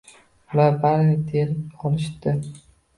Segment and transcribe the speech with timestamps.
[0.55, 2.39] Ular barini terib olishibdi.